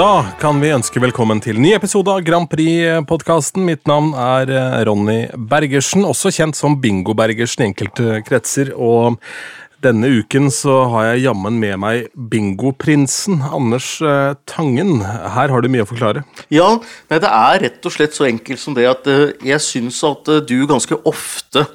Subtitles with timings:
[0.00, 3.66] Da kan vi ønske velkommen til ny episode av Grand Prix-podkasten.
[3.68, 8.70] Mitt navn er eh, Ronny Bergersen, også kjent som Bingo Bergersen i enkelte kretser.
[8.80, 9.18] Og
[9.84, 15.02] denne uken så har jeg jammen med meg bingoprinsen Anders eh, Tangen.
[15.04, 16.24] Her har du mye å forklare.
[16.48, 16.70] Ja,
[17.12, 20.32] nei, det er rett og slett så enkelt som det at eh, jeg syns at
[20.48, 21.66] du ganske ofte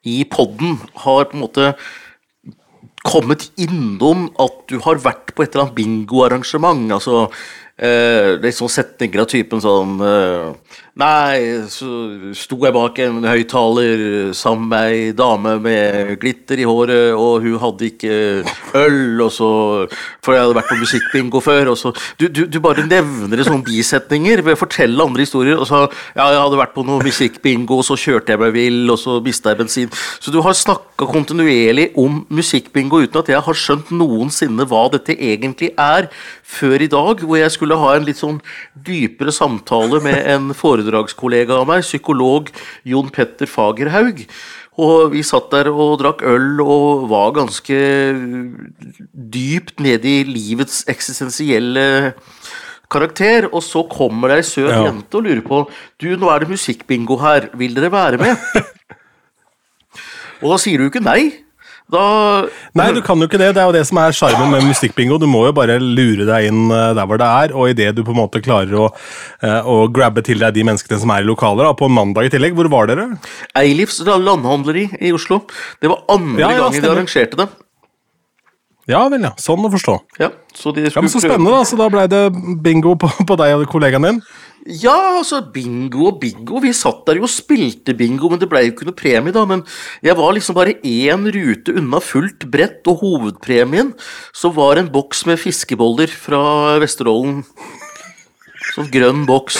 [0.00, 1.74] i podden har på en måte
[3.06, 6.88] kommet innom at du har vært på et eller annet bingoarrangement.
[6.96, 7.26] Altså
[7.76, 11.86] eh, liksom setninger av typen sånn eh, Nei, så
[12.32, 17.58] sto jeg bak en høyttaler sammen med ei dame med glitter i håret, og hun
[17.60, 18.14] hadde ikke
[18.80, 19.48] øl, og så
[20.24, 23.44] For jeg hadde vært på musikkbingo før, og så Du, du, du bare nevner det
[23.44, 25.82] sånne bisetninger ved å fortelle andre historier, og så
[26.16, 29.18] Ja, jeg hadde vært på noe musikkbingo, og så kjørte jeg meg vill, og så
[29.20, 29.92] mista jeg bensin.
[30.16, 35.12] Så du har snakka kontinuerlig om musikkbingo uten at jeg har skjønt noensinne hva dette
[35.12, 36.08] egentlig er,
[36.46, 38.38] før i dag, hvor jeg skulle ha en litt sånn
[38.86, 42.52] dypere samtale med en foredragskollega av meg, psykolog
[42.86, 44.22] Jon Petter Fagerhaug.
[44.76, 47.78] Og vi satt der og drakk øl og var ganske
[49.36, 52.12] dypt nede i livets eksistensielle
[52.92, 54.84] karakter, og så kommer det ei søt Ja.
[54.86, 55.64] jente og lurer på
[55.98, 58.36] Du, nå er det musikkbingo her, vil dere være med?
[60.42, 61.32] og da sier du ikke nei.
[61.92, 63.52] Da Nei, du kan jo ikke det.
[63.54, 65.20] Det er jo det som er sjarmen med musikkbingo.
[65.22, 68.02] Du må jo bare lure deg inn eh, der hvor det er, og idet du
[68.06, 68.88] på en måte klarer å,
[69.46, 72.32] eh, å grabbe til deg de menneskene som er i lokalet, da, på mandag i
[72.34, 72.56] tillegg.
[72.58, 73.06] Hvor var dere?
[73.58, 75.44] Eilifs landhandleri i Oslo.
[75.82, 77.48] Det var andre Ja, ja, gangen de arrangerte det.
[78.86, 79.32] Ja vel, ja.
[79.42, 79.96] Sånn å forstå.
[80.22, 81.64] Ja, så Ja, men Så spennende, da.
[81.66, 82.22] Så da ble det
[82.62, 84.20] bingo på, på deg og kollegaen din.
[84.66, 86.60] Ja, altså, bingo og bingo.
[86.62, 89.42] Vi satt der jo og spilte bingo, men det ble jo ikke noe premie, da.
[89.46, 89.64] Men
[90.06, 93.92] jeg var liksom bare én rute unna fullt brett, og hovedpremien
[94.34, 97.42] så var en boks med fiskeboller fra Vesterålen.
[98.74, 99.58] Sånn grønn boks.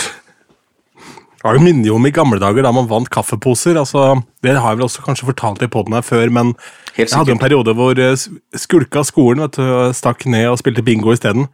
[1.46, 3.78] Det minner jo om i gamle dager da man vant kaffeposer.
[3.78, 6.54] altså, Det har jeg vel også kanskje fortalt i poden her før, men
[6.96, 8.16] jeg hadde en periode hvor jeg
[8.56, 11.48] skulka skolen, vet du, stakk ned og spilte bingo isteden.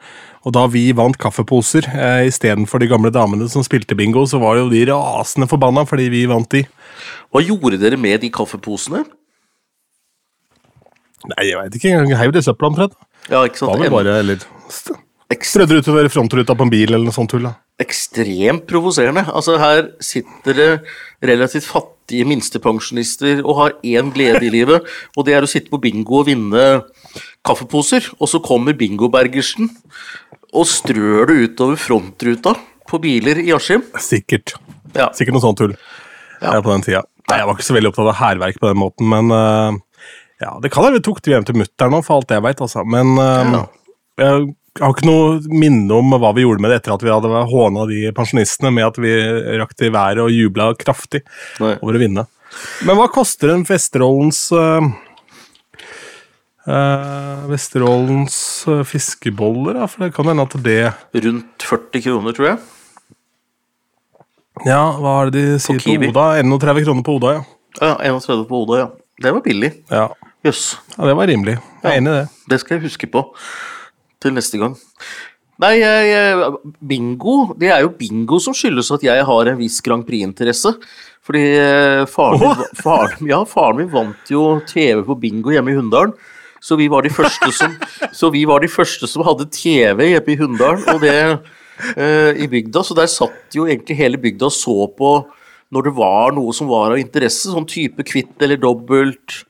[0.47, 4.58] Og da vi vant kaffeposer eh, istedenfor de gamle damene som spilte bingo, så var
[4.58, 6.64] jo de rasende forbanna fordi vi vant de.
[7.34, 9.04] Hva gjorde dere med de kaffeposene?
[11.31, 12.16] Nei, jeg veit ikke engang.
[12.19, 12.98] Heiv det i søpla omtrent.
[13.31, 13.70] Ja, ikke sant.
[13.70, 14.47] var vel bare eller
[15.41, 17.47] strødde utover frontruta på en bil eller noe sånt tull.
[17.81, 19.25] ekstremt provoserende.
[19.32, 20.70] Altså, her sitter det
[21.25, 21.91] relativt fattige
[22.28, 24.84] minstepensjonister og har én glede i livet,
[25.16, 26.64] og det er å sitte på bingo og vinne
[27.46, 28.06] kaffeposer.
[28.20, 29.70] Og så kommer bingobergersen
[30.52, 32.54] og strør det utover frontruta
[32.88, 33.84] på biler i Askim.
[34.00, 34.54] Sikkert.
[34.92, 35.08] Ja.
[35.16, 35.76] Sikkert noe sånt tull
[36.42, 36.60] Ja.
[36.60, 37.04] på den tida.
[37.30, 39.72] Nei, Jeg var ikke så veldig opptatt av hærverk på den måten, men uh,
[40.42, 42.60] ja, det kan være vi tok det hjem til mutter'n nå, for alt jeg veit,
[42.60, 42.82] altså.
[42.84, 43.62] Men ja,
[44.18, 44.48] jeg
[44.80, 47.84] har ikke noe minne om hva vi gjorde med det etter at vi hadde håna
[47.90, 49.12] de pensjonistene med at vi
[49.60, 51.20] rakk til været og jubla kraftig
[51.60, 51.74] Nei.
[51.82, 52.24] over å vinne.
[52.86, 54.84] Men hva koster en Vesterålens uh,
[57.50, 58.36] Vesterålens
[58.70, 59.88] eh, fiskeboller, da?
[59.90, 60.78] For det kan hende at det
[61.24, 62.60] Rundt 40 kroner, tror jeg.
[64.68, 66.12] Ja, hva er det de sier på.
[66.12, 66.28] Oda?
[66.38, 67.42] 31 kroner på Oda, ja.
[67.80, 68.88] Ja, 31 på Oda, ja.
[69.22, 69.72] Det var billig.
[69.90, 70.06] ja.
[70.42, 70.76] Jøss.
[70.96, 71.52] Ja, Det var rimelig.
[71.82, 72.28] Jeg er enig i det.
[72.50, 73.20] Det skal jeg huske på
[74.22, 74.76] til neste gang.
[75.62, 76.50] Nei, jeg,
[76.80, 80.74] bingo Det er jo bingo som skyldes at jeg har en viss Grand Prix-interesse.
[81.22, 85.76] Fordi eh, faren min, faren, ja, faren min vant jo TV på bingo hjemme i
[85.78, 86.14] Hunndalen.
[86.62, 87.74] Så vi var de første som,
[88.14, 91.14] så vi var de første som hadde TV hjemme i Hunndalen, og det
[91.94, 92.82] eh, i bygda.
[92.86, 95.14] Så der satt jo egentlig hele bygda og så på
[95.72, 99.42] når det var noe som var av interesse, sånn type kvitt eller dobbelt.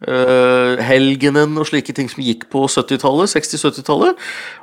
[0.00, 4.22] Uh, Helgenen og slike ting som gikk på 70-tallet, 60-70-tallet.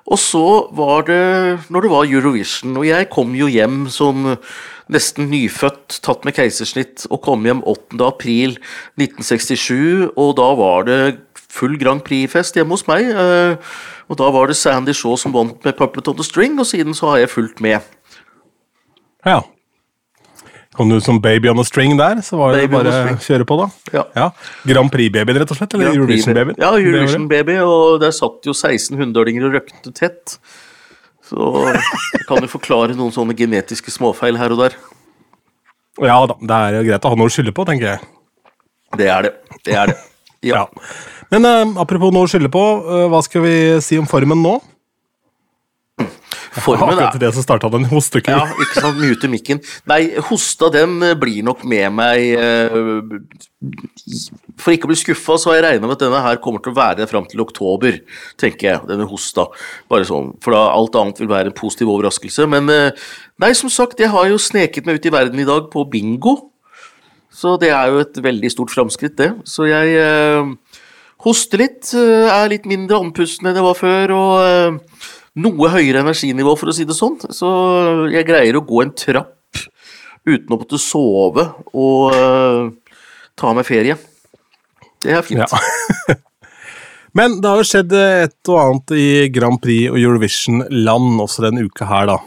[0.10, 1.22] Og så var det
[1.70, 4.32] når det var Eurovision, og jeg kom jo hjem som
[4.92, 8.00] nesten nyfødt, tatt med keisersnitt, og kom hjem 8.
[8.08, 8.56] april
[8.98, 11.02] 1967, og da var det
[11.58, 13.10] full Grand Prix-fest hjemme hos meg.
[13.12, 13.58] eh,
[14.08, 16.96] og da var det Sandy Shaw som vant med Puppet on the String, og siden
[16.96, 17.80] så har jeg fulgt med.
[19.26, 19.42] Ja.
[20.78, 23.48] Kom du som baby on a string der, så var det Baby bare å kjøre
[23.50, 24.04] på, da.
[24.14, 24.28] Ja.
[24.70, 25.74] Grand Prix-babyen, rett og slett?
[25.74, 26.60] Eller Eurovision-babyen?
[26.62, 30.38] Ja, Eurovision Baby, og der satt jo 16 hundreåringer og røkte tett.
[31.26, 34.78] Så jeg kan jo forklare noen sånne genetiske småfeil her og der.
[36.06, 38.06] Ja da, det er greit å ha noe å skylde på, tenker jeg.
[39.02, 39.34] Det er det.
[39.66, 39.98] Det er det.
[39.98, 40.06] Ja.
[40.46, 40.68] Ja.
[41.34, 44.54] Men uh, apropos noe å skylde på, uh, hva skal vi si om formen nå?
[46.66, 48.34] Formen Akkurat er det som starta den hostekur.
[48.34, 49.00] Ja, ikke sant.
[49.02, 49.62] Mute mikken.
[49.90, 52.78] Nei, hosta den eh, blir nok med meg eh,
[54.58, 56.74] For ikke å bli skuffa, så har jeg regna med at denne her kommer til
[56.74, 58.00] å være fram til oktober,
[58.42, 58.84] tenker jeg.
[58.90, 59.48] Denne hosta.
[59.92, 60.34] Bare sånn.
[60.44, 62.48] For da alt annet vil være en positiv overraskelse.
[62.50, 63.08] Men eh,
[63.44, 66.40] nei, som sagt, jeg har jo sneket meg ut i verden i dag på bingo.
[67.34, 69.30] Så det er jo et veldig stort framskritt, det.
[69.46, 69.94] Så jeg
[71.22, 76.72] hoster litt, er litt mindre andpusten enn jeg var før, og noe høyere energinivå, for
[76.72, 77.18] å si det sånn.
[77.34, 77.48] Så
[78.14, 79.62] jeg greier å gå en trapp
[80.28, 82.96] uten å måtte sove og uh,
[83.38, 83.96] ta meg ferie.
[85.04, 85.46] Det er fint.
[85.46, 86.16] Ja.
[87.18, 91.64] Men det har jo skjedd et og annet i Grand Prix og Eurovision-land også denne
[91.66, 92.18] uka her, da.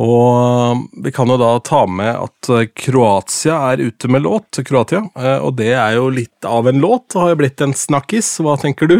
[0.00, 5.00] Og vi kan jo da ta med at Kroatia er ute med låt, Kroatia.
[5.16, 8.28] eh, Og det er jo litt av en låt, det har jo blitt en snakkis.
[8.44, 8.98] Hva tenker du?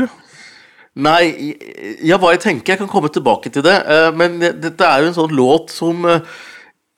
[0.99, 1.55] Nei,
[2.03, 3.77] ja, hva jeg tenker, jeg kan komme tilbake til det.
[3.87, 6.21] eh, Men dette er jo en sånn låt som eh,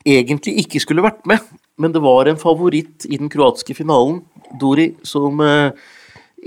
[0.06, 1.44] egentlig ikke skulle vært med.
[1.76, 4.22] Men det var en favoritt i den kroatiske finalen,
[4.60, 5.72] Dori, som eh,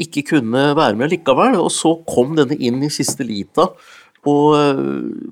[0.01, 1.59] ikke kunne være med likevel.
[1.61, 3.69] Og så kom denne inn i siste lita
[4.25, 4.57] og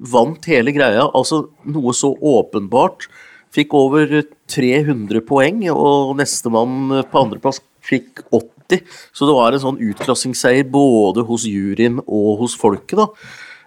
[0.06, 1.08] vant hele greia.
[1.18, 3.08] Altså noe så åpenbart.
[3.54, 8.53] Fikk over 300 poeng, og nestemann på andreplass fikk 80.
[9.14, 13.10] Så det var en sånn utklassingsseier både hos juryen og hos folket, da.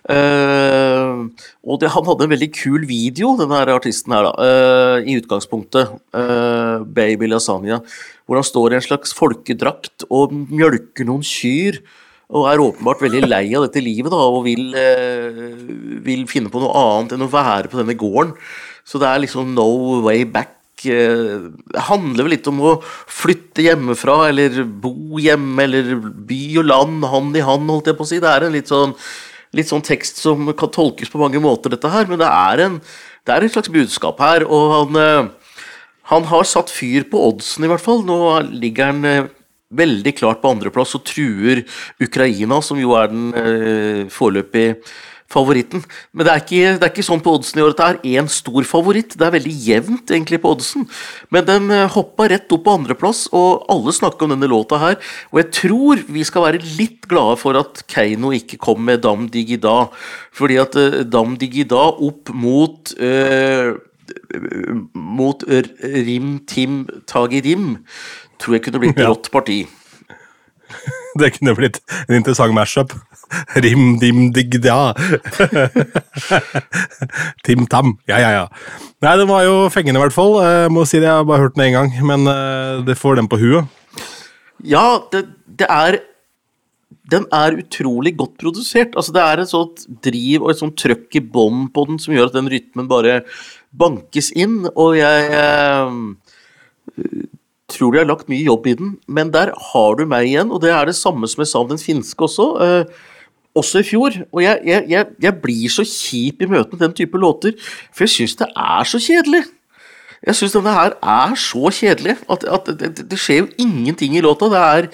[0.06, 1.26] Uh,
[1.66, 5.96] og det, han hadde en veldig kul video, denne artisten her, da, uh, i utgangspunktet.
[6.14, 7.80] Uh, Baby Lasagna.
[8.26, 11.80] Hvor han står i en slags folkedrakt og mjølker noen kyr.
[12.26, 14.72] Og er åpenbart veldig lei av dette livet da, og vil,
[16.02, 18.32] vil finne på noe annet enn å være på denne gården.
[18.82, 20.55] Så det er liksom no way back.
[20.84, 25.94] Eh, Det handler vel litt om å flytte hjemmefra, eller bo hjemme, eller
[26.28, 28.20] by og land hand i hand, holdt jeg på å si.
[28.20, 28.92] Det er en litt sånn,
[29.56, 32.80] litt sånn tekst som kan tolkes på mange måter, dette her, men det er, en,
[33.24, 34.44] det er et slags budskap her.
[34.44, 35.56] Og han, eh,
[36.12, 38.04] han har satt fyr på oddsen, i hvert fall.
[38.04, 38.20] Nå
[38.52, 39.32] ligger han eh,
[39.76, 41.64] veldig klart på andreplass og truer
[42.02, 44.76] Ukraina, som jo er den eh, foreløpig
[45.32, 45.82] favoritten.
[46.12, 48.20] Men det er, ikke, det er ikke sånn på oddsen i år at det er
[48.20, 49.16] én stor favoritt.
[49.18, 50.86] Det er veldig jevnt egentlig på oddsen.
[51.34, 55.00] Men den eh, hoppa rett opp på andreplass, og alle snakker om denne låta her.
[55.32, 59.26] Og jeg tror vi skal være litt glade for at Keiino ikke kom med Dam
[59.32, 59.76] Digida.
[60.36, 63.74] Fordi at eh, Dam Digida opp mot eh,
[64.94, 67.80] mot Rim Tim Tagirim
[68.40, 69.64] tror jeg kunne blitt et rått parti.
[71.20, 72.92] Det kunne blitt en interessant mashup.
[73.64, 74.92] Rim dim dig da.
[77.46, 77.96] Tim tam.
[78.08, 78.44] Ja, ja, ja.
[79.02, 80.36] Nei, den var jo fengende, i hvert fall.
[80.44, 83.18] Jeg må si det, jeg har bare hørt den én gang, men eh, det får
[83.20, 83.66] den på huet.
[84.64, 85.26] Ja, det,
[85.60, 85.98] det er
[87.10, 88.96] Den er utrolig godt produsert.
[88.98, 92.14] Altså, det er et sånt driv og et sånt trøkk i bånn på den som
[92.16, 93.20] gjør at den rytmen bare
[93.76, 95.92] bankes inn, og jeg eh,
[97.70, 100.62] tror de har lagt mye jobb i den, men der har du meg igjen, og
[100.64, 102.46] det er det samme som jeg sa om den finske også.
[102.64, 103.04] eh,
[103.56, 104.16] også i fjor.
[104.32, 107.56] Og jeg, jeg, jeg, jeg blir så kjip i møte med den type låter,
[107.92, 109.44] for jeg syns det er så kjedelig.
[110.26, 114.24] Jeg syns denne her er så kjedelig at, at det, det, skjer jo ingenting i
[114.24, 114.48] låta.
[114.50, 114.88] Det er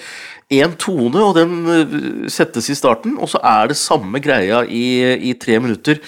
[0.53, 4.83] én tone, og den øh, settes i starten, og så er det samme greia i,
[5.29, 6.01] i tre minutter.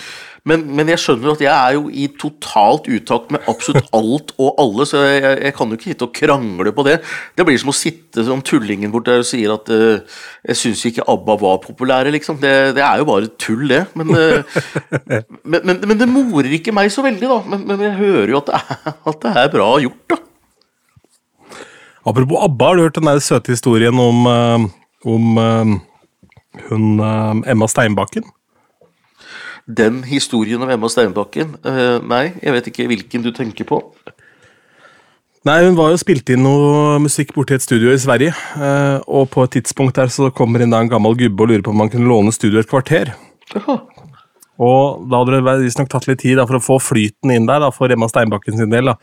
[0.46, 4.60] Men, men jeg skjønner at jeg er jo i totalt utakt med absolutt alt og
[4.62, 7.00] alle, så jeg, jeg, kan jo ikke sitte og krangle på det.
[7.34, 10.84] Det blir som å sitte som tullingen bort der og sier at uh, jeg syns
[10.92, 12.38] ikke ABBA var populære, liksom.
[12.44, 13.82] Det, det er jo bare tull, det.
[13.98, 14.62] Men, uh,
[15.50, 17.42] men, men, men det morer ikke meg så veldig, da.
[17.56, 20.22] Men, jeg hører jo at det, er, at det er bra gjort, da.
[22.06, 24.70] Apropos ABBA, har du hørt den der søte historien om, eh,
[25.10, 25.38] om
[26.70, 27.06] hun
[27.50, 28.30] Emma Steinbakken?
[29.66, 33.80] Den historien om Emma Steinbakken uh, Nei, jeg vet ikke hvilken du tenker på.
[35.46, 38.34] Nei, Hun var jo spilt inn noe musikk borti et studio i Sverige.
[38.58, 41.66] Uh, Og på et tidspunkt der så kommer inn da en gammel gubbe og lurer
[41.66, 43.14] på om han kunne låne studioet et kvarter.
[43.58, 43.80] Aha.
[44.56, 47.66] Og da hadde det visstnok tatt litt tid da, for å få flyten inn der
[47.66, 48.94] da, for Emma Steinbakken sin del.
[48.94, 48.96] da.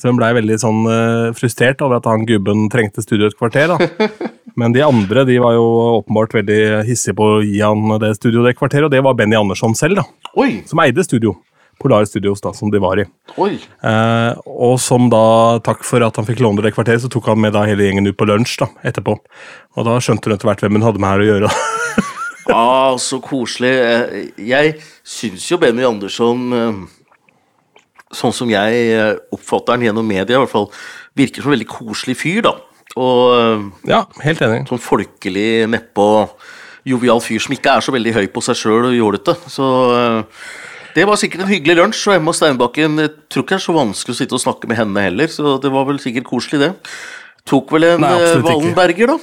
[0.00, 3.70] Så hun blei veldig sånn eh, frustrert over at han gubben trengte studio et kvarter.
[3.70, 4.08] da.
[4.58, 5.64] Men de andre de var jo
[6.00, 9.34] åpenbart veldig hissige på å gi han det studioet det kvarteret, og det var Benny
[9.38, 11.34] Andersson selv, da, Oi, som eide studio.
[11.82, 13.04] Polar Studios, da, som de var i.
[13.34, 17.40] Eh, og som da, takk for at han fikk låne det kvarteret, så tok han
[17.42, 19.16] med da hele gjengen ut på lunsj da, etterpå.
[19.74, 21.50] Og da skjønte hun etter hvert hvem hun hadde med her å gjøre.
[22.54, 23.72] Ah, så koselig.
[23.74, 26.78] Eh, Jeg syns jo Benny Andersson, eh,
[28.16, 30.70] sånn som jeg eh, oppfatter han gjennom media, i hvert fall,
[31.18, 32.54] virker som en veldig koselig fyr, da.
[33.00, 34.64] Og eh, ja, helt enig.
[34.70, 36.06] sånn folkelig, nedpå,
[36.88, 39.36] jovial fyr som ikke er så veldig høy på seg sjøl og jålete.
[39.50, 40.46] Så eh,
[40.94, 43.76] Det var sikkert en hyggelig lunsj, og Emma Steinbakken jeg tror ikke det er så
[43.76, 46.72] vanskelig å sitte og snakke med henne heller, så det var vel sikkert koselig, det.
[47.50, 48.14] Tok vel en Nei.
[48.46, 49.18] Wallenberger, da.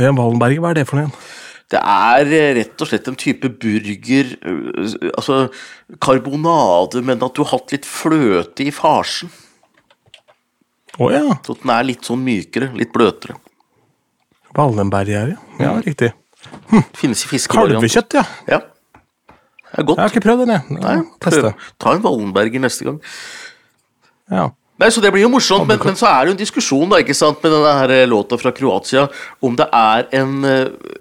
[0.00, 1.18] Ja, Wallenberger, hva er det for noe igjen?
[1.74, 5.38] Det er eh, rett og slett en type burger øh, Altså
[6.02, 9.32] karbonade, men at du har hatt litt fløte i farsen.
[11.00, 11.24] Oh, ja.
[11.42, 13.34] Så den er litt sånn mykere, litt bløtere.
[14.54, 15.38] Wallenberg er det.
[15.58, 16.12] Ja, riktig.
[17.00, 17.80] Finnes i fiskevariant.
[17.80, 18.22] Kalvekjøtt, ja.
[18.46, 18.60] Ja.
[19.74, 19.98] Det er godt.
[19.98, 20.76] Jeg har ikke prøvd den, jeg.
[20.84, 21.48] Nei, prøv.
[21.82, 23.00] Ta en Wallenberger neste gang.
[24.30, 24.52] Ja.
[24.78, 26.98] Nei, så Det blir jo morsomt, men, men så er det jo en diskusjon da,
[27.02, 29.06] ikke sant, med denne her eh, låta fra Kroatia
[29.44, 30.94] om det er en eh,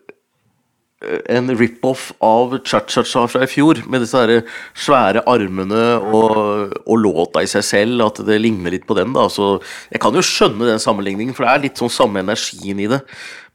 [1.30, 4.42] en rip-off av Cha-Cha-Cha fra i fjor, med disse
[4.86, 9.14] svære armene og, og låta i seg selv, at det ligner litt på den.
[9.16, 9.58] da, så
[9.92, 13.04] Jeg kan jo skjønne den sammenligningen, for det er litt sånn samme energien i det.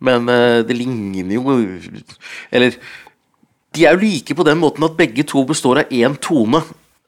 [0.04, 1.56] Men eh, det ligner jo
[2.54, 2.76] Eller
[3.74, 6.62] de er jo like på den måten at begge to består av én tone.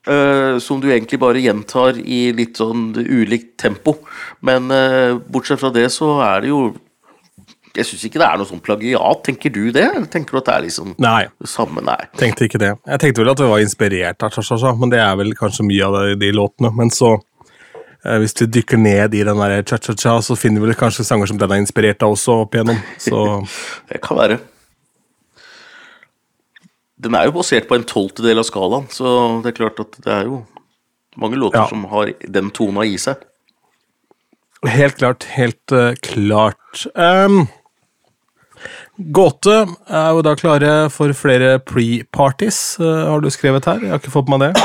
[0.09, 3.99] Uh, som du egentlig bare gjentar i litt sånn ulikt tempo.
[4.41, 6.61] Men uh, bortsett fra det, så er det jo
[7.81, 9.23] Jeg syns ikke det er noe sånn plagiat.
[9.27, 9.87] Tenker du det?
[9.89, 11.83] Eller tenker du at det er liksom Nei, det samme?
[11.87, 11.97] Nei.
[12.21, 12.75] tenkte ikke det.
[12.93, 15.89] Jeg tenkte vel at det var inspirert av Cha-Cha-Cha, men det er vel kanskje mye
[15.89, 16.71] av det, de låtene.
[16.77, 17.15] Men så,
[18.05, 21.31] eh, hvis du dykker ned i den der Cha-Cha-Cha, så finner vi vel kanskje sanger
[21.33, 22.79] som den er inspirert av også, opp igjennom.
[23.01, 23.25] Så
[23.91, 24.41] Det kan være.
[27.01, 30.13] Den er jo basert på en tolvtedel av skalaen, så det er klart at det
[30.19, 30.43] er jo
[31.21, 31.69] mange låter Ja.
[31.71, 33.17] som har den tona i seg.
[34.69, 36.85] helt klart, helt uh, klart.
[36.95, 37.47] Um,
[39.01, 39.55] Gåte
[39.89, 43.79] er jo da klare for flere pre-parties, eh, har du skrevet her.
[43.81, 44.65] Jeg har ikke fått med meg det.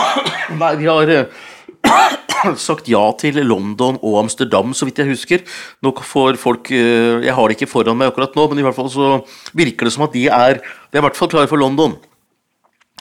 [0.59, 5.45] Nei, de har eh, sagt ja til London og Amsterdam, så vidt jeg husker.
[5.79, 8.75] Nå får folk eh, Jeg har det ikke foran meg akkurat nå, men i hvert
[8.75, 9.13] fall så
[9.55, 11.95] virker det som at de er De er i hvert fall klare for London.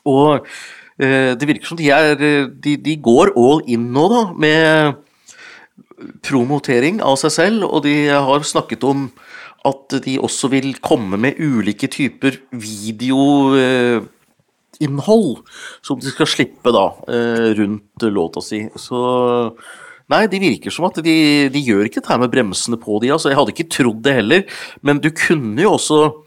[0.06, 0.46] Og
[0.94, 7.16] det virker som de er de, de går all in nå, da, med promotering av
[7.18, 9.08] seg selv, og de har snakket om
[9.64, 14.04] at de også vil komme med ulike typer videoinnhold
[15.84, 18.68] som de skal slippe da, eh, rundt låta si.
[18.76, 19.54] Så
[20.12, 23.30] Nei, de virker som at de, de gjør ikke dette med bremsene på de, altså.
[23.32, 24.44] Jeg hadde ikke trodd det heller,
[24.84, 26.20] men du kunne jo også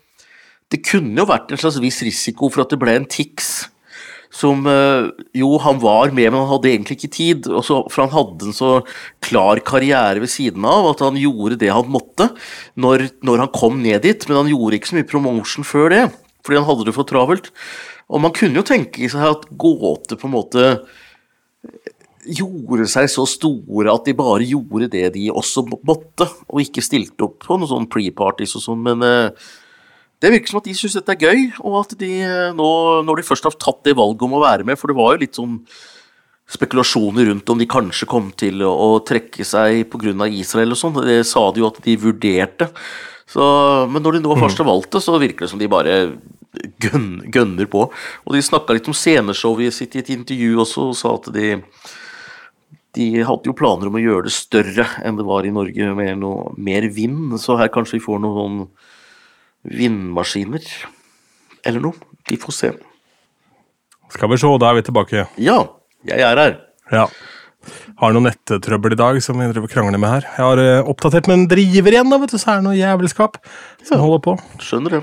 [0.67, 3.69] Det kunne jo vært en slags viss risiko for at det ble en Tix
[4.33, 7.49] som eh, Jo, han var med, men han hadde egentlig ikke tid.
[7.49, 8.71] Også, for han hadde en så
[9.23, 12.29] klar karriere ved siden av at han gjorde det han måtte
[12.75, 14.27] når, når han kom ned dit.
[14.27, 16.05] Men han gjorde ikke så mye promotion før det,
[16.45, 17.51] fordi han hadde det for travelt.
[18.07, 20.71] Og man kunne jo tenke seg at gåte på en måte
[22.27, 27.27] gjorde seg så store at de bare gjorde det de også måtte, og ikke stilte
[27.27, 29.47] opp på noen sånn pre-parties og sånn, men eh,
[30.23, 32.69] det virker som at de syns dette er gøy, og at de eh, nå,
[33.05, 35.23] når de først har tatt det valget om å være med, for det var jo
[35.23, 35.59] litt sånn
[36.47, 40.29] spekulasjoner rundt om de kanskje kom til å, trekke seg pga.
[40.31, 42.69] Israel og sånn, det sa de jo at de vurderte.
[43.27, 43.43] Så,
[43.91, 45.97] men når de nå først har valgt det, så virker det som de bare
[46.81, 47.83] gønn, gønner på.
[47.91, 51.57] Og de snakka litt om sceneshowet sitt i et intervju også, og sa at de
[52.97, 56.17] de hadde jo planer om å gjøre det større enn det var i Norge, med
[56.23, 57.35] noe mer vind.
[57.37, 58.63] Så her kanskje vi får noen sånn
[59.67, 60.63] vindmaskiner
[61.67, 62.13] eller noe.
[62.27, 62.73] Vi får se.
[64.13, 65.25] Skal vi se, da er vi tilbake.
[65.41, 65.59] Ja,
[66.07, 66.55] jeg er her.
[66.93, 67.07] Ja.
[67.99, 70.27] Har noe nettrøbbel i dag som vi driver krangler med her.
[70.37, 72.77] Jeg har eh, oppdatert med en driver igjen, da, vet du, så er det noe
[72.77, 73.39] jævelskap
[73.83, 74.35] som holder på.
[74.63, 75.01] Skjønner det.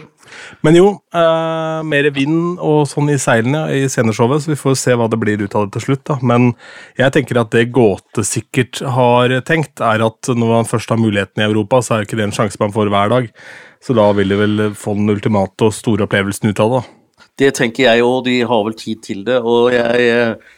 [0.65, 4.97] Men jo, eh, mer vind og sånn i seilene i sceneshowet, så vi får se
[4.97, 6.05] hva det blir ut av det til slutt.
[6.09, 6.19] da.
[6.23, 6.55] Men
[7.01, 11.43] jeg tenker at det Gåte sikkert har tenkt, er at når man først har muligheten
[11.43, 13.33] i Europa, så er det ikke det en sjanse man får hver dag.
[13.85, 16.85] Så da vil de vel få den ultimate og store opplevelsen ut av det.
[17.45, 19.41] Det tenker jeg òg, de har vel tid til det.
[19.43, 20.53] Og jeg eh,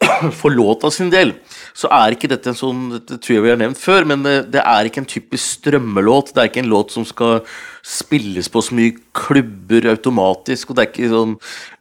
[0.38, 1.34] For låta sin del
[1.76, 4.40] så er ikke dette en sånn Dette tror jeg vi har nevnt før, men eh,
[4.48, 6.32] det er ikke en typisk strømmelåt.
[6.34, 7.44] Det er ikke en låt som skal
[7.86, 11.36] spilles på så mye klubber automatisk, og det er ikke en sånn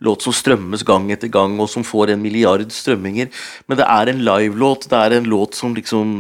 [0.06, 3.32] låt som strømmes gang etter gang, og som får en milliard strømminger.
[3.68, 4.90] Men det er en livelåt.
[4.92, 6.14] Det er en låt som liksom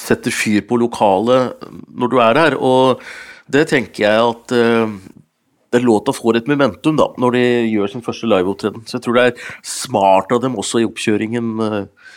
[0.00, 3.04] setter fyr på lokalet når du er der, og
[3.52, 4.54] det tenker jeg at
[5.74, 8.84] det låter å få et momentum da, når de gjør sin første liveopptreden.
[8.86, 11.54] Så jeg tror det er smart av dem også i oppkjøringen.
[11.66, 12.12] eh.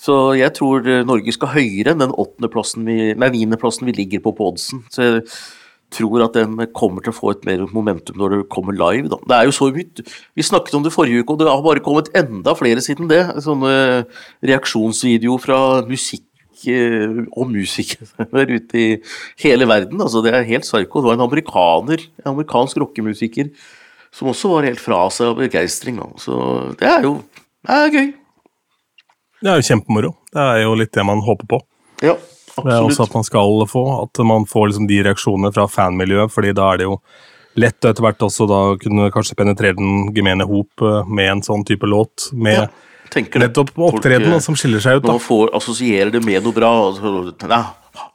[0.00, 4.46] Så jeg tror Norge skal høyere enn den åttendeplassen vi, niendeplassen vi ligger på på
[4.48, 4.84] oddsen.
[4.88, 5.26] Så jeg
[5.92, 9.10] tror at den kommer til å få et mer momentum når det kommer live.
[9.12, 9.18] Da.
[9.26, 10.06] Det er jo så mye
[10.38, 13.20] Vi snakket om det forrige uke, og det har bare kommet enda flere siden det.
[13.44, 14.06] Sånne
[14.46, 15.60] reaksjonsvideoer fra
[15.90, 16.29] musikk
[16.68, 18.88] eh, og musikere der ute i
[19.42, 20.00] hele verden.
[20.00, 21.00] Altså, det er helt psyko.
[21.00, 23.52] Det var en amerikaner, en amerikansk rockemusiker,
[24.12, 26.00] som også var helt fra seg av begeistring.
[26.20, 26.36] Så
[26.80, 27.20] det er jo
[27.66, 28.12] det er gøy.
[29.40, 30.14] Det er jo kjempemoro.
[30.32, 31.60] Det er jo litt det man håper på.
[32.04, 32.16] Ja,
[32.60, 36.32] Det er også at man skal få, at man får liksom de reaksjonene fra fanmiljøet,
[36.32, 36.98] fordi da er det jo
[37.60, 41.64] lett etter hvert også da kunne kanskje penetrere den gemene hop eh, med en sånn
[41.66, 42.68] type låt, med Ja,
[43.10, 43.48] tenker det.
[43.48, 45.06] nettopp på opptreden eh, som skiller seg ut.
[45.06, 45.14] Da.
[45.14, 46.72] Nå får assosierer det med noe bra
[47.50, 48.06] Ja.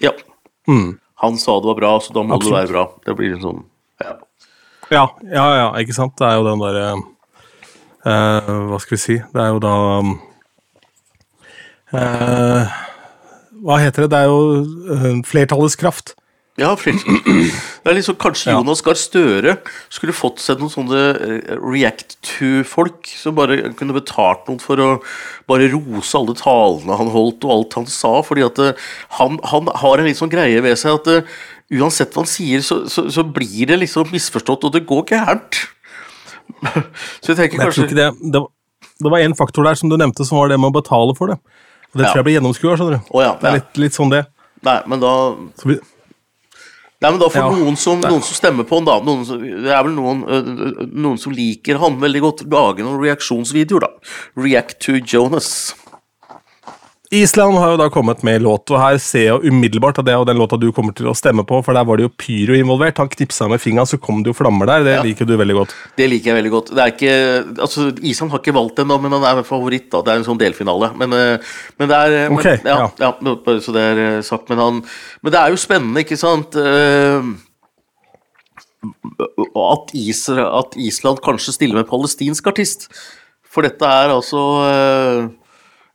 [0.00, 0.12] ja.
[0.68, 0.98] Mm.
[1.22, 2.54] Han sa det var bra, så da må Absolutt.
[2.54, 2.84] det være bra.
[3.06, 3.64] Det blir en sånn
[4.02, 4.16] ja.
[4.92, 6.16] Ja, ja, ja, ikke sant?
[6.18, 6.86] Det er jo den derre
[8.04, 9.18] eh, Hva skal vi si?
[9.32, 9.74] Det er jo da
[11.96, 12.74] eh,
[13.62, 14.10] Hva heter det?
[14.12, 14.40] Det er jo
[14.96, 16.16] eh, flertallets kraft.
[16.60, 16.74] Ja.
[16.76, 18.52] Det er liksom Kanskje.
[18.52, 19.54] Jonas Gahr Støre
[19.88, 24.88] skulle fått seg noen sånne eh, react to-folk som bare kunne betalt noen for å
[25.48, 28.18] bare rose alle talene han holdt og alt han sa.
[28.26, 28.76] fordi at eh,
[29.18, 31.32] han, han har en litt sånn greie ved seg at uh,
[31.72, 35.62] uansett hva han sier, så, så, så blir det liksom misforstått, og det går gærent.
[37.24, 38.42] Så jeg tenker jeg kanskje ikke det Det,
[39.02, 41.32] det var én faktor der som du nevnte, som var det med å betale for
[41.32, 41.38] det.
[41.92, 42.12] Og Det Ja.
[42.12, 42.76] tror jeg blir gjennomskua.
[42.76, 43.08] skjønner du.
[43.16, 43.62] Oh, ja, Det er ja.
[43.62, 44.22] litt, litt sånn det.
[44.62, 45.12] Nei, men da
[45.58, 45.78] Så vi,
[47.02, 47.50] Nei, men da for Ja.
[47.50, 50.22] noen, som, noen som stemmer på han, da noen, som- Det er vel noen,
[50.92, 52.44] noen som liker han veldig godt.
[52.50, 53.88] Lage noen reaksjonsvideoer, da.
[54.36, 55.74] React to Jonas.
[57.12, 60.22] Island har jo da kommet med låt, og her ser jeg umiddelbart at det er
[60.24, 62.96] den låta du kommer til å stemme på, for der var det jo pyro involvert.
[63.02, 64.86] Han knipsa med fingeren, så kom det jo flammer der.
[64.86, 65.02] Det Ja.
[65.04, 65.74] liker du veldig godt.
[65.96, 66.72] Det liker jeg veldig godt.
[66.72, 69.90] Det er ikke, altså Island har ikke valgt den, men han er favoritt.
[69.90, 70.96] da, Det er en sånn delfinale.
[70.96, 71.38] Men, øh,
[71.78, 73.12] men det er okay, men, ja, ja.
[73.20, 74.48] ja, så det er øh, sagt.
[74.48, 74.84] Men, han,
[75.22, 76.56] men det er jo spennende, ikke sant?
[79.52, 82.88] at, Island kanskje stiller med palestinsk artist.
[83.44, 85.28] For dette er altså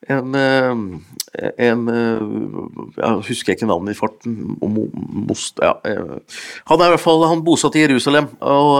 [0.10, 0.78] en, øh,
[1.58, 2.22] en øh,
[2.98, 4.58] Jeg husker ikke navnet i farten.
[5.28, 6.18] Most, ja, øh.
[6.70, 8.78] Han er i hvert fall han bosatt i Jerusalem og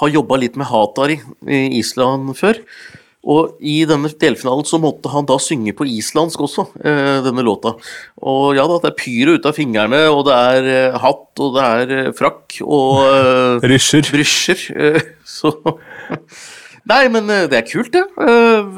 [0.00, 2.58] har jobba litt med Hatari i Island før.
[3.26, 7.74] Og i denne delfinalen så måtte han da synge på islandsk også, eh, denne låta.
[8.22, 11.56] Og ja da, det er pyro ut av fingrene, og det er eh, hatt, og
[11.56, 14.06] det er eh, frakk, og eh, Rysjer.
[14.14, 14.62] brysjer.
[14.78, 15.00] eh,
[15.36, 15.50] Så
[16.86, 18.04] Nei, men eh, det er kult, det.
[18.22, 18.76] Eh,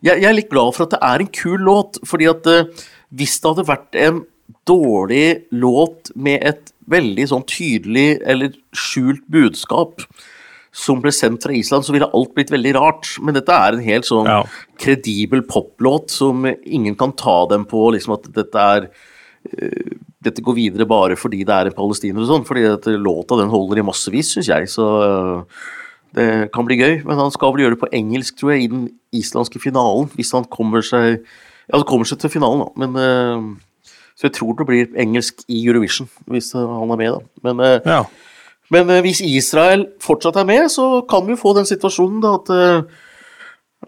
[0.00, 2.70] Jeg, jeg er litt glad for at det er en kul låt, fordi at eh,
[3.16, 4.22] hvis det hadde vært en
[4.66, 10.04] dårlig låt med et veldig sånn tydelig eller skjult budskap
[10.76, 13.12] som ble sendt fra Island, så ville alt blitt veldig rart.
[13.24, 14.42] Men dette er en helt sånn Ja.
[14.78, 18.90] kredibel poplåt som ingen kan ta dem på, liksom at dette er
[20.26, 23.52] dette går videre bare fordi det er en palestiner og sånn, fordi at låta den
[23.52, 25.42] holder i massevis, syns jeg, så øh,
[26.16, 26.94] det kan bli gøy.
[27.04, 30.32] Men han skal vel gjøre det på engelsk, tror jeg, i den islandske finalen, hvis
[30.36, 31.22] han kommer seg
[31.66, 33.56] Ja, det kommer seg til finalen, da, men øh,
[34.16, 37.50] Så jeg tror det blir engelsk i Eurovision, hvis øh, han er med, da.
[37.52, 38.02] Men, Ja.
[38.70, 42.86] men hvis Israel fortsatt er med, så kan vi jo få den situasjonen da at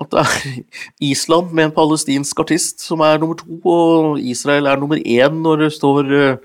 [0.01, 0.63] at det er
[1.11, 5.57] Island med en palestinsk artist som er nummer to, og Israel er nummer én når
[5.65, 6.37] det står eh,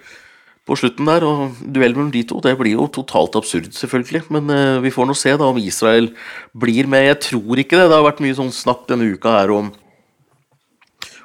[0.68, 1.26] på slutten der.
[1.28, 4.26] Og duell mellom de to, det blir jo totalt absurd, selvfølgelig.
[4.34, 6.12] Men eh, vi får nå se da om Israel
[6.56, 7.08] blir med.
[7.12, 7.88] Jeg tror ikke det.
[7.90, 9.74] Det har vært mye sånn snakk denne uka her om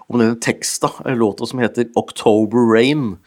[0.09, 3.19] om denne teksta, en låta som heter 'October Rain'.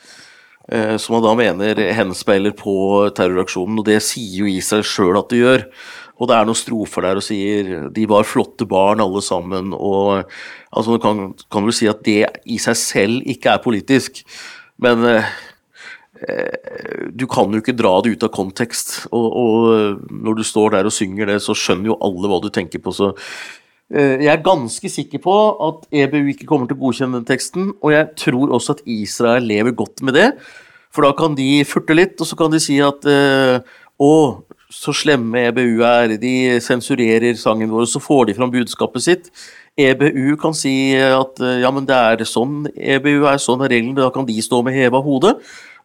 [0.71, 5.29] eh, Som man da mener henspeiler på terroraksjonen, og det sier jo Israel sjøl at
[5.29, 5.65] det gjør.
[6.19, 10.25] Og det er noen strofer der og sier 'de var flotte barn alle sammen', og
[10.73, 14.23] altså, kan, kan du si at det i seg selv ikke er politisk,
[14.79, 15.23] men eh, eh,
[17.17, 20.89] du kan jo ikke dra det ut av kontekst, og, og når du står der
[20.89, 23.09] og synger det, så skjønner jo alle hva du tenker på, så
[23.91, 25.35] Eh, Jeg er ganske sikker på
[25.67, 29.47] at EBU ikke kommer til å godkjenne den teksten, og jeg tror også at Israel
[29.47, 30.29] lever godt med det.
[30.91, 33.59] For da kan de furte litt, og så kan de si at eh,
[34.01, 34.13] Å,
[34.73, 39.27] så slemme EBU er, de sensurerer sangen vår, og så får de fram budskapet sitt.
[39.81, 43.99] EBU kan si at eh, ja, men det er sånn EBU er, sånn er reglene,
[43.99, 45.35] da kan de stå med heva hode.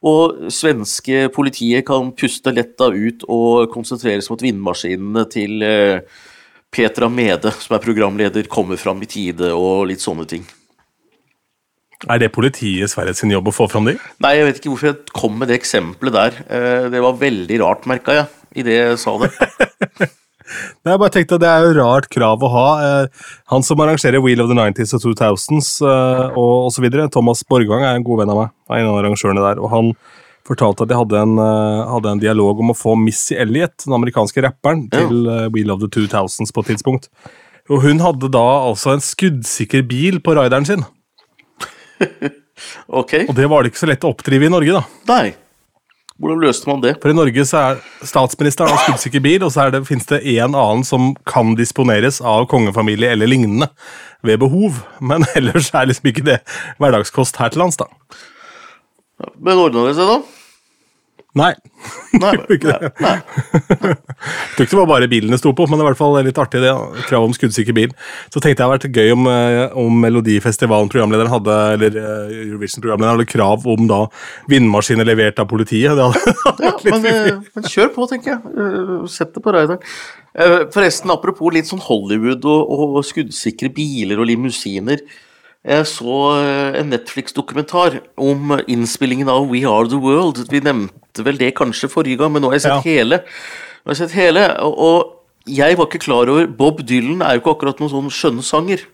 [0.07, 6.21] Og svenske politiet kan puste letta ut og konsentrere seg mot vindmaskinene til eh,
[6.77, 10.45] Petra Mede, som er programleder, kommer fram i tide og litt sånne ting.
[12.13, 13.97] Er det politiet i Sverige sin jobb å få fram de?
[14.21, 16.39] Nei, jeg vet ikke hvorfor jeg kom med det eksempelet der.
[16.45, 18.29] Eh, Det var veldig rart, merka jeg,
[18.63, 19.33] idet jeg sa det.
[20.85, 22.67] Nei, Jeg bare tenkte at Det er jo rart krav å ha.
[22.83, 27.83] Eh, Han som arrangerer Wheel of the 90s og 2000s eh, og osv., Thomas Borgvang,
[27.85, 28.55] er en god venn av meg.
[28.71, 29.93] er en av arrangørene der, og Han
[30.47, 33.97] fortalte at de hadde en, eh, hadde en dialog om å få Missy Elliot, den
[33.99, 35.49] amerikanske rapperen, til ja.
[35.51, 37.11] Wheel of the 2000s på et tidspunkt.
[37.69, 40.87] Og Hun hadde da altså en skuddsikker bil på rideren sin.
[42.89, 43.13] Ok?
[43.29, 44.83] Og det var det ikke så lett å oppdrive i Norge, da.
[45.11, 45.35] Nei.
[46.17, 46.95] Hvordan løste man det?
[47.03, 50.57] For i Norge så er statsministeren av skuddsikker bil, og så det, finnes det en
[50.57, 53.69] annen som kan disponeres av kongefamilie eller lignende
[54.25, 54.81] ved behov.
[55.05, 56.39] Men ellers er liksom ikke det
[56.81, 57.91] hverdagskost her til lands, da.
[59.37, 60.36] Men ordna det seg, da?
[61.37, 61.53] Nei.
[62.17, 62.57] Nei, nei,
[63.05, 63.17] nei.
[64.57, 66.41] Tror ikke det var bare bilene sto på, men det er i hvert fall litt
[66.41, 66.73] artig det.
[67.11, 67.93] Krav om skuddsikker bil.
[68.33, 73.19] Så tenkte jeg det hadde vært gøy om, eh, om Melodifestivalen-programlederen hadde eller eh, Eurovision-programlederen
[73.19, 74.01] hadde krav om da
[74.51, 75.93] vindmaskiner levert av politiet.
[75.99, 79.03] Det hadde, Ja, men, eh, men kjør på, tenker jeg.
[79.13, 79.85] Sett det på rideren.
[80.37, 85.05] Eh, Forresten, apropos litt sånn Hollywood og, og skuddsikre biler og limousiner.
[85.67, 90.45] Jeg så eh, en Netflix-dokumentar om innspillingen av We Are The World.
[90.53, 92.81] Vi nevnte vel det kanskje forrige gang, men nå har jeg sett Ja.
[92.87, 93.19] hele.
[93.83, 95.13] Nå har jeg sett hele, og, og
[95.47, 98.85] jeg var ikke klar over Bob Dylan er jo ikke akkurat noen sånn skjønnsanger.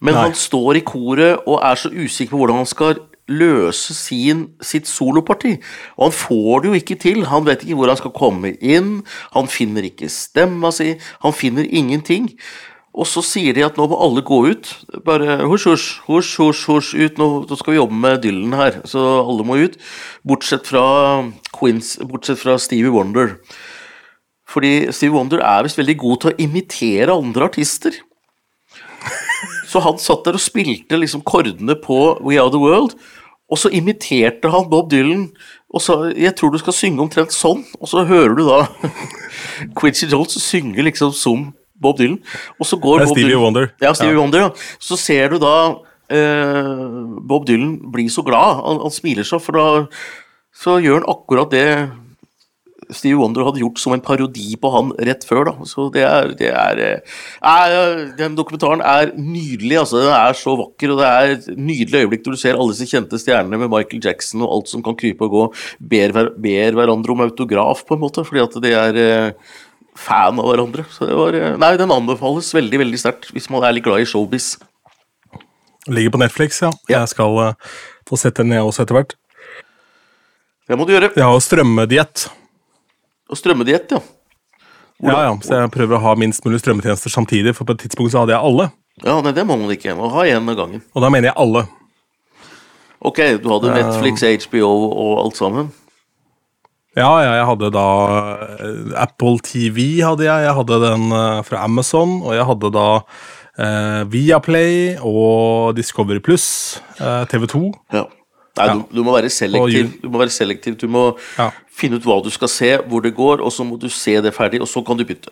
[0.00, 0.22] Men Nei.
[0.28, 4.86] han står i koret og er så usikker på hvordan han skal løse sin, sitt
[4.88, 5.56] soloparti.
[5.98, 7.24] Og han får det jo ikke til.
[7.28, 9.02] Han vet ikke hvor han skal komme inn.
[9.34, 10.94] Han finner ikke stemma si.
[11.26, 12.30] Han finner ingenting.
[12.98, 14.68] Og så sier de at nå må alle gå ut.
[15.06, 17.20] Bare husj, husj, husj, husj, husj, ut.
[17.20, 18.80] Nå, nå skal vi jobbe med Dylan her.
[18.90, 19.78] Så alle må ut.
[20.26, 20.82] Bortsett fra,
[21.54, 23.36] Queens, bortsett fra Stevie Wonder.
[24.48, 27.94] Fordi Stevie Wonder er visst veldig god til å imitere andre artister.
[29.70, 32.96] Så han satt der og spilte liksom kordene på We Are The World,
[33.48, 35.30] og så imiterte han Bob Dylan
[35.72, 38.68] og sa 'Jeg tror du skal synge omtrent sånn', og så hører du da
[39.78, 42.18] Quincy Jones synge liksom som Bob Dylan,
[42.58, 43.70] og så går Bob Stevie Dylan Wonder.
[43.82, 44.20] Ja, Stevie Ja.
[44.22, 44.50] Wonder, ja.
[44.82, 45.54] Så ser du da
[46.10, 46.74] eh,
[47.28, 49.86] Bob Dylan bli så glad, han, han smiler så, for da
[50.58, 51.66] så gjør han akkurat det
[52.88, 55.50] Stevie Wonder hadde gjort som en parodi på han rett før.
[55.50, 59.76] da, så det er, det er, eh, er Den dokumentaren er nydelig.
[59.82, 62.72] altså Den er så vakker, og det er et nydelig øyeblikk når du ser alle
[62.72, 65.44] disse kjente stjernene med Michael Jackson og alt som kan krype og gå,
[65.80, 69.32] ber, ber hverandre om autograf, på en måte, fordi at det er eh,
[69.98, 70.84] fan av hverandre.
[70.92, 74.04] Så det var, eh, nei, Den anbefales veldig veldig sterkt hvis man er litt glad
[74.04, 74.56] i showbiz.
[75.88, 76.70] Ligger på Netflix, ja.
[76.88, 77.00] Ja.
[77.00, 77.54] Jeg skal uh,
[78.08, 79.14] få sett den jeg også etter hvert.
[80.68, 81.14] Det må du gjøre.
[81.16, 82.28] Jeg har strømmediett.
[83.28, 84.02] Og strømmediett, ja.
[84.98, 88.10] Ja, ja, så jeg prøver å ha minst mulig strømmetjenester samtidig, for på et tidspunkt
[88.12, 88.68] så hadde jeg alle.
[89.04, 89.94] Ja, nei, Det må man ikke.
[89.96, 90.82] Man ha én av gangen.
[90.92, 91.64] Og da mener jeg alle.
[92.98, 95.70] Ok, du hadde Netflix, HBO og alt sammen?
[96.98, 97.86] Ja, ja, jeg hadde da
[98.58, 100.46] eh, Apple TV, hadde jeg.
[100.48, 106.48] Jeg hadde den eh, fra Amazon, og jeg hadde da eh, Viaplay og Discovery Pluss,
[106.98, 107.62] eh, TV2.
[107.94, 108.06] Ja.
[108.58, 108.72] Nei, Ja.
[108.74, 109.92] Du, du må være selektiv.
[110.02, 110.74] Du må være selektiv.
[110.80, 111.04] Du må
[111.38, 111.52] Ja.
[111.70, 114.32] finne ut hva du skal se, hvor det går, og så må du se det
[114.34, 115.30] ferdig, og så kan du bytte.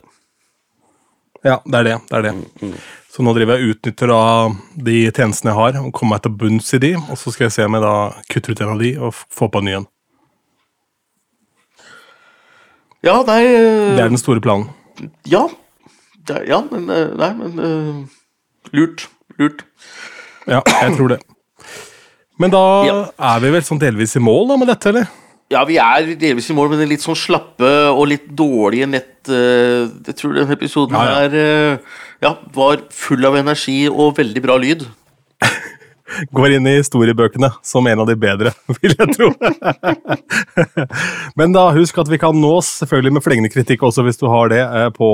[1.43, 1.97] Ja, det er det.
[2.11, 2.71] det, er det.
[3.11, 4.23] Så nå driver jeg og utnytter da
[4.87, 7.57] de tjenestene jeg har, og kommer meg til bunns i de, og så skal jeg
[7.57, 7.97] se om jeg da
[8.31, 9.87] kutter ut en av de og får på en ny en.
[13.05, 14.71] Ja, nei øh, Det er den store planen.
[15.29, 15.45] Ja.
[16.27, 19.09] Det, ja, men øh, Nei, men uh, Lurt.
[19.39, 19.65] Lurt.
[20.49, 21.21] Ja, jeg tror det.
[22.39, 22.97] Men da Ja.
[23.35, 25.07] er vi vel sånn delvis i mål da med dette, eller?
[25.51, 29.31] Ja, vi er delvis i mål, men det litt sånn slappe og litt dårlige nett
[29.31, 31.19] uh, Jeg tror denne episoden Ja, ja.
[31.23, 31.37] her
[31.79, 34.87] uh, ja, var full av energi og veldig bra lyd.
[36.37, 39.31] Går inn i historiebøkene som en av de bedre, vil jeg tro.
[41.39, 44.51] Men da husk at vi kan nås selvfølgelig med flengende kritikk også, hvis du har
[44.53, 45.11] det, eh, på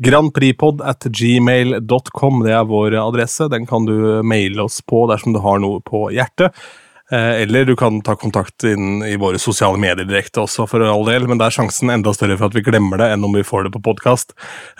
[0.00, 0.80] grandpripod.
[0.80, 3.48] Det er vår adresse.
[3.52, 6.56] Den kan du maile oss på dersom du har noe på hjertet.
[7.12, 11.02] Eh, Eller du kan ta kontakt inn i våre sosiale medier direkte også, for all
[11.08, 13.42] del, men da er sjansen enda større for at vi glemmer det, enn om vi
[13.42, 14.30] får det på podkast.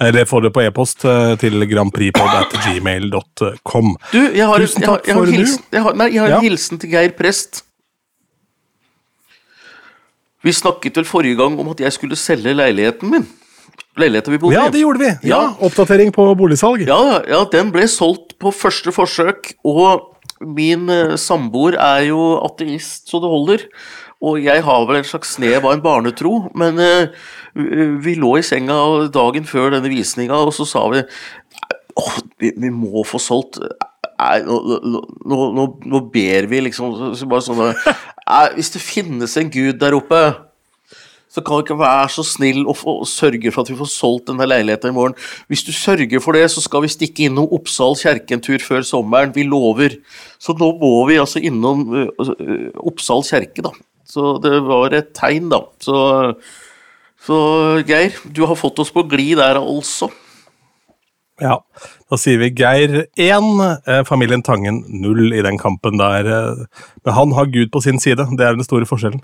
[0.01, 3.97] Eller får det på e-post eh, til grandprixpod.gmail.com.
[4.13, 6.09] Du, jeg har, Tusen jeg har, takk jeg har, for en hilsen, jeg har, nei,
[6.15, 6.41] jeg har en Ja.
[6.47, 7.65] hilsen til Geir Prest.
[10.43, 13.27] Vi snakket vel forrige gang om at jeg skulle selge leiligheten min.
[14.01, 14.57] Leiligheten vi bodde i.
[14.57, 15.11] Ja, det gjorde vi.
[15.29, 15.41] Ja, Ja.
[15.67, 16.87] Oppdatering på boligsalg.
[16.87, 20.10] Ja, ja, ja, den ble solgt på første forsøk, og
[20.41, 23.67] min eh, samboer er jo ateist så det holder.
[24.21, 27.09] Og jeg har vel en slags snev av en barnetro, men eh,
[27.55, 28.77] vi- lå i senga
[29.13, 31.01] dagen før denne visninga, og så sa vi
[32.01, 33.59] åh, vi, må få solgt.
[34.21, 35.01] Nei, nå, nå,
[35.57, 37.71] nå, nå, ber vi liksom så bare sånn
[38.55, 40.19] Hvis det finnes en gud der oppe
[41.31, 44.27] så kan du ikke være så snill og, og sørge for at vi får solgt
[44.33, 45.15] denne leiligheten i morgen.
[45.47, 48.83] Hvis du sørger for det, så skal vi stikke innom Oppsal kjerke en tur før
[48.87, 49.31] sommeren.
[49.37, 49.95] Vi lover.
[50.43, 52.07] Så nå må vi altså innom ø,
[52.83, 53.71] Oppsal kjerke, da.
[54.11, 55.63] Så det var et tegn, da.
[55.79, 56.01] Så,
[57.23, 57.39] så
[57.87, 60.11] Geir, du har fått oss på glid der, altså.
[61.41, 61.61] Ja,
[62.11, 63.47] Da sier vi Geir 1,
[63.87, 66.27] eh, familien Tangen 0 i den kampen der.
[66.27, 66.67] eh,
[67.05, 69.23] Men han har Gud på sin side, det er den store forskjellen.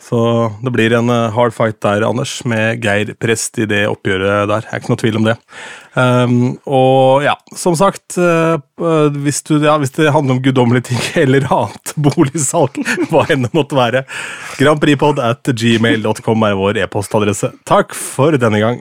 [0.00, 0.20] Så
[0.64, 4.64] det blir en eh, hard fight der, Anders, med Geir Prest i det oppgjøret der.
[4.64, 5.36] Jeg er ikke noe tvil om det.
[5.90, 6.34] Um,
[6.70, 8.56] og ja, som sagt, uh,
[9.24, 13.52] hvis, du, ja, hvis, det handler om guddommelige ting eller annet boligsalg, hva enn det
[13.56, 14.04] måtte være,
[14.60, 17.52] grandprixpod at gmail.com er vår e-postadresse.
[17.68, 18.80] Takk for denne gang.